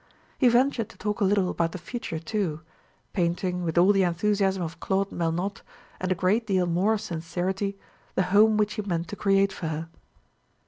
[0.39, 2.61] He ventured to talk a little about the future too;
[3.13, 5.61] painting, with all the enthusiasm of Claude Melnotte,
[5.99, 7.77] and a great deal more sincerity,
[8.15, 9.89] the home which he meant to create for her.